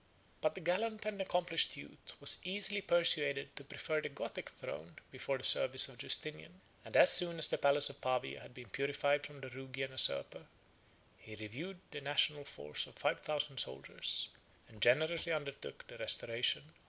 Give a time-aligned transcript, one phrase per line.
[0.41, 5.37] But the gallant and accomplished youth was easily persuaded to prefer the Gothic throne before
[5.37, 9.27] the service of Justinian; and as soon as the palace of Pavia had been purified
[9.27, 10.47] from the Rugian usurper,
[11.19, 14.29] he reviewed the national force of five thousand soldiers,
[14.67, 16.79] and generously undertook the restoration of the kingdom of Italy.